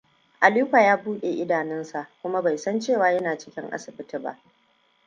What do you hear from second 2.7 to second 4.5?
cewa yana cikin asibiti ba.